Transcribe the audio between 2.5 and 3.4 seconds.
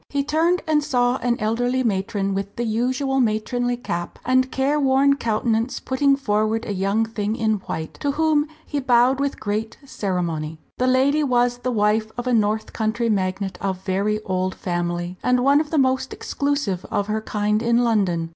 the usual